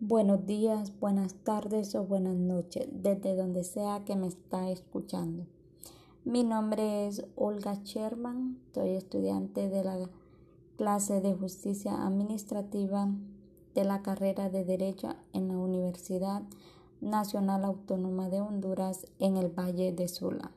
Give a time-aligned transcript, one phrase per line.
[0.00, 5.46] Buenos días, buenas tardes o buenas noches, desde donde sea que me está escuchando.
[6.22, 10.10] Mi nombre es Olga Sherman, soy estudiante de la
[10.76, 13.08] clase de Justicia Administrativa
[13.74, 16.42] de la carrera de Derecho en la Universidad
[17.00, 20.50] Nacional Autónoma de Honduras en el Valle de Sula.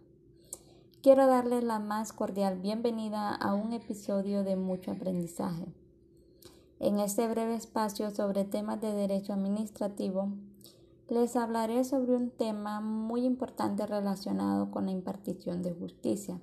[1.02, 5.66] Quiero darles la más cordial bienvenida a un episodio de mucho aprendizaje.
[6.80, 10.30] En este breve espacio sobre temas de derecho administrativo,
[11.10, 16.40] les hablaré sobre un tema muy importante relacionado con la impartición de justicia,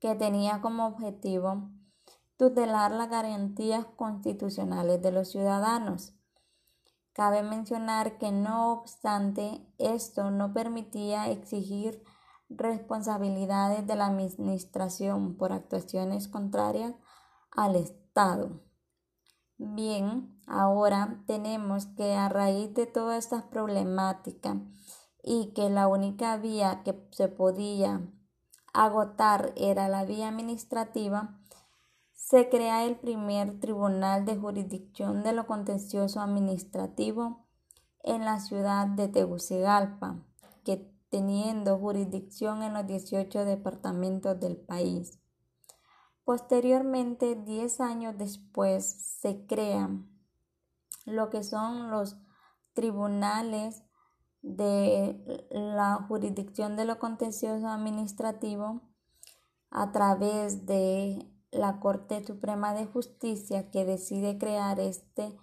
[0.01, 1.71] que tenía como objetivo
[2.37, 6.15] tutelar las garantías constitucionales de los ciudadanos.
[7.13, 12.05] Cabe mencionar que no obstante esto no permitía exigir
[12.49, 16.95] responsabilidades de la Administración por actuaciones contrarias
[17.51, 18.61] al Estado.
[19.57, 24.61] Bien, ahora tenemos que a raíz de toda esta problemática
[25.23, 28.01] y que la única vía que se podía
[28.73, 31.41] agotar era la vía administrativa,
[32.13, 37.47] se crea el primer tribunal de jurisdicción de lo contencioso administrativo
[38.03, 40.25] en la ciudad de Tegucigalpa,
[40.65, 45.19] que teniendo jurisdicción en los 18 departamentos del país.
[46.25, 48.85] Posteriormente, 10 años después,
[49.21, 50.16] se crean
[51.07, 52.19] lo que son los
[52.75, 53.83] tribunales
[54.43, 58.83] de la jurisdicción de lo contencioso administrativo
[59.71, 65.37] a través de la Corte Suprema de Justicia que decide crear este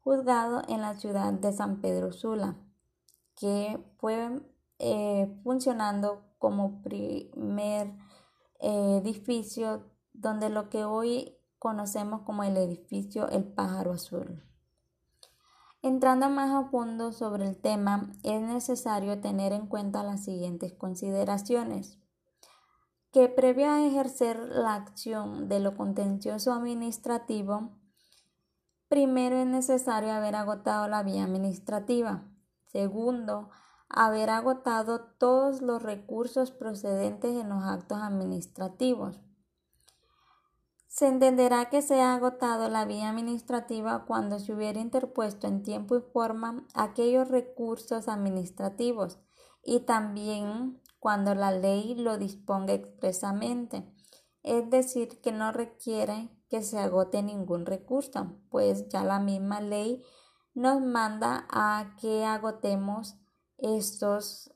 [0.00, 2.56] juzgado en la ciudad de San Pedro Sula,
[3.36, 4.42] que fue
[4.78, 7.94] eh, funcionando como primer
[8.60, 14.49] eh, edificio donde lo que hoy conocemos como el edificio El Pájaro Azul.
[15.82, 21.98] Entrando más a fondo sobre el tema, es necesario tener en cuenta las siguientes consideraciones.
[23.12, 27.70] Que previo a ejercer la acción de lo contencioso administrativo,
[28.88, 32.24] primero es necesario haber agotado la vía administrativa.
[32.66, 33.48] Segundo,
[33.88, 39.18] haber agotado todos los recursos procedentes en los actos administrativos.
[40.90, 45.96] Se entenderá que se ha agotado la vía administrativa cuando se hubiera interpuesto en tiempo
[45.96, 49.20] y forma aquellos recursos administrativos
[49.62, 53.88] y también cuando la ley lo disponga expresamente,
[54.42, 60.04] es decir, que no requiere que se agote ningún recurso, pues ya la misma ley
[60.54, 63.14] nos manda a que agotemos
[63.58, 64.52] estos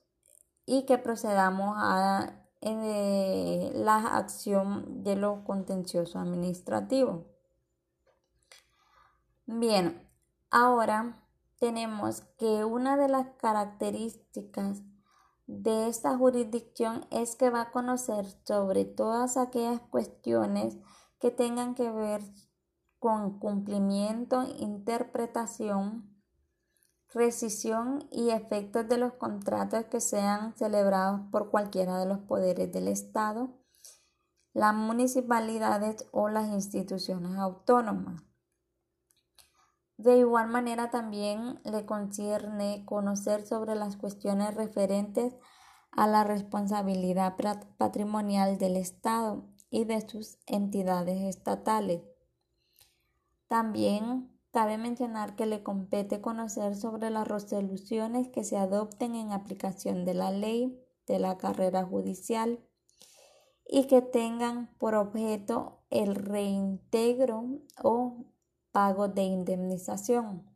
[0.66, 7.26] y que procedamos a eh, la acción de lo contencioso administrativo.
[9.46, 10.08] Bien,
[10.50, 11.22] ahora
[11.58, 14.82] tenemos que una de las características
[15.46, 20.78] de esta jurisdicción es que va a conocer sobre todas aquellas cuestiones
[21.20, 22.22] que tengan que ver
[22.98, 26.13] con cumplimiento, interpretación,
[27.14, 32.88] rescisión y efectos de los contratos que sean celebrados por cualquiera de los poderes del
[32.88, 33.50] Estado,
[34.52, 38.22] las municipalidades o las instituciones autónomas.
[39.96, 45.36] De igual manera también le concierne conocer sobre las cuestiones referentes
[45.92, 47.36] a la responsabilidad
[47.78, 52.02] patrimonial del Estado y de sus entidades estatales.
[53.46, 60.04] También cabe mencionar que le compete conocer sobre las resoluciones que se adopten en aplicación
[60.04, 62.64] de la ley de la carrera judicial
[63.66, 68.26] y que tengan por objeto el reintegro o
[68.70, 70.48] pago de indemnización.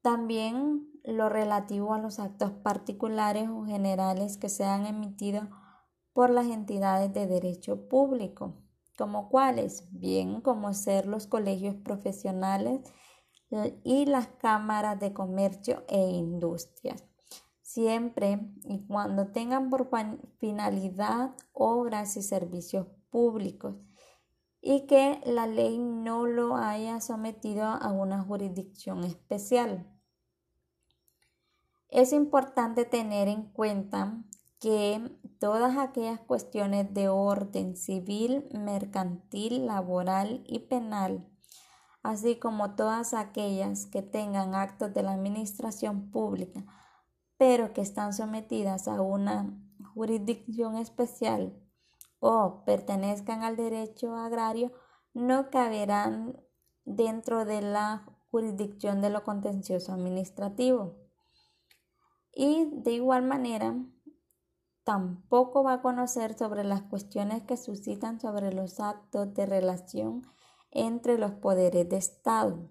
[0.00, 5.44] También lo relativo a los actos particulares o generales que sean emitidos
[6.14, 8.54] por las entidades de derecho público,
[9.00, 12.82] como cuáles, bien como ser los colegios profesionales
[13.82, 17.02] y las cámaras de comercio e industrias,
[17.62, 19.88] siempre y cuando tengan por
[20.36, 23.76] finalidad obras y servicios públicos
[24.60, 29.90] y que la ley no lo haya sometido a una jurisdicción especial.
[31.88, 34.22] Es importante tener en cuenta
[34.60, 41.26] que todas aquellas cuestiones de orden civil, mercantil, laboral y penal,
[42.02, 46.64] así como todas aquellas que tengan actos de la administración pública,
[47.38, 49.58] pero que están sometidas a una
[49.94, 51.58] jurisdicción especial
[52.18, 54.72] o pertenezcan al derecho agrario,
[55.14, 56.38] no caberán
[56.84, 60.96] dentro de la jurisdicción de lo contencioso administrativo.
[62.32, 63.74] Y de igual manera,
[64.84, 70.22] tampoco va a conocer sobre las cuestiones que suscitan sobre los actos de relación
[70.70, 72.70] entre los poderes de Estado.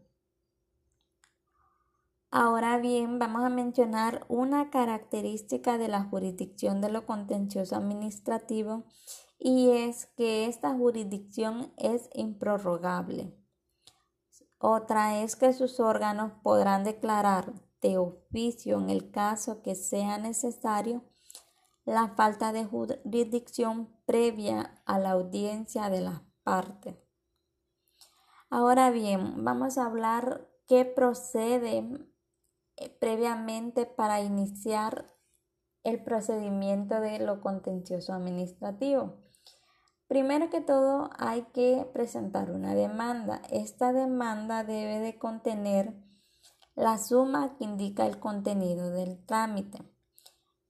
[2.31, 8.83] Ahora bien, vamos a mencionar una característica de la jurisdicción de lo contencioso administrativo
[9.39, 13.35] y es que esta jurisdicción es improrrogable.
[14.59, 21.03] Otra es que sus órganos podrán declarar de oficio en el caso que sea necesario
[21.89, 26.95] la falta de jurisdicción previa a la audiencia de las partes.
[28.51, 31.83] Ahora bien, vamos a hablar qué procede
[32.75, 35.07] eh, previamente para iniciar
[35.83, 39.17] el procedimiento de lo contencioso administrativo.
[40.07, 43.41] Primero que todo hay que presentar una demanda.
[43.49, 45.95] Esta demanda debe de contener
[46.75, 49.79] la suma que indica el contenido del trámite,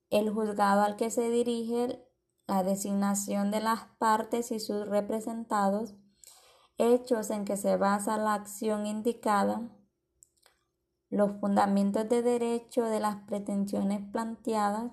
[0.09, 2.06] el juzgado al que se dirige,
[2.47, 5.95] la designación de las partes y sus representados,
[6.77, 9.69] hechos en que se basa la acción indicada,
[11.09, 14.91] los fundamentos de derecho de las pretensiones planteadas,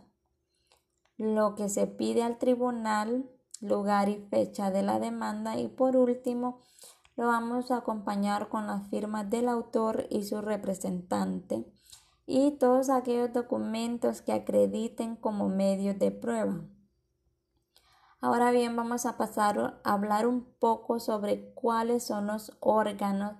[1.16, 3.30] lo que se pide al tribunal,
[3.60, 6.60] lugar y fecha de la demanda y por último
[7.16, 11.64] lo vamos a acompañar con las firmas del autor y su representante
[12.26, 16.60] y todos aquellos documentos que acrediten como medios de prueba.
[18.20, 23.36] Ahora bien, vamos a pasar a hablar un poco sobre cuáles son los órganos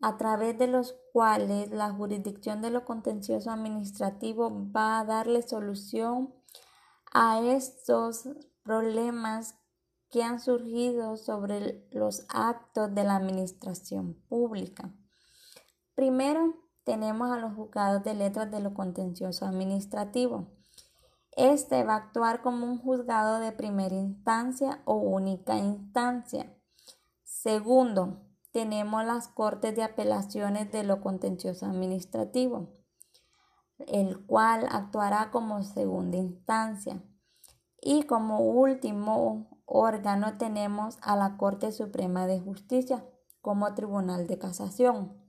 [0.00, 6.34] a través de los cuales la jurisdicción de lo contencioso administrativo va a darle solución
[7.12, 8.28] a estos
[8.62, 9.56] problemas
[10.10, 14.94] que han surgido sobre los actos de la administración pública.
[15.94, 20.48] Primero, tenemos a los juzgados de letras de lo contencioso administrativo.
[21.36, 26.54] Este va a actuar como un juzgado de primera instancia o única instancia.
[27.24, 28.20] Segundo,
[28.52, 32.68] tenemos las cortes de apelaciones de lo contencioso administrativo,
[33.78, 37.02] el cual actuará como segunda instancia.
[37.80, 43.04] Y como último órgano tenemos a la Corte Suprema de Justicia
[43.40, 45.23] como Tribunal de Casación.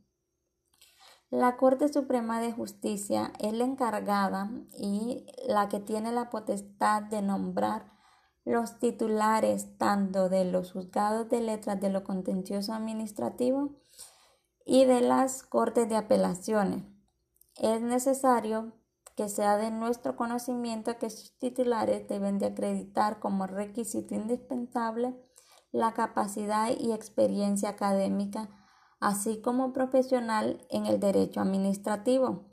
[1.36, 4.50] La Corte Suprema de Justicia es la encargada
[4.80, 7.92] y la que tiene la potestad de nombrar
[8.46, 13.75] los titulares tanto de los juzgados de letras de lo contencioso administrativo
[14.65, 16.86] y de las cortes de apelaciones.
[17.58, 18.72] Es necesario
[19.18, 25.13] que sea de nuestro conocimiento que sus titulares deben de acreditar como requisito indispensable
[25.74, 28.48] la capacidad y experiencia académica,
[29.00, 32.46] así como profesional en el derecho administrativo,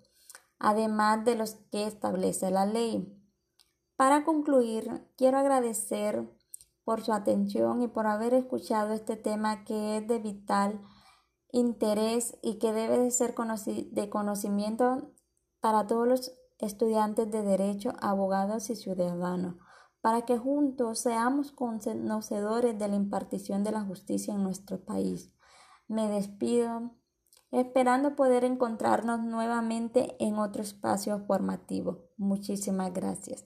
[0.58, 3.18] además de los que establece la ley.
[3.96, 6.28] Para concluir, quiero agradecer
[6.84, 10.80] por su atención y por haber escuchado este tema que es de vital
[11.52, 15.12] interés y que debe de ser de conocimiento
[15.60, 19.56] para todos los estudiantes de derecho, abogados y ciudadanos,
[20.00, 25.30] para que juntos seamos conocedores de la impartición de la justicia en nuestro país.
[25.92, 26.90] Me despido
[27.50, 32.08] esperando poder encontrarnos nuevamente en otro espacio formativo.
[32.16, 33.44] Muchísimas gracias.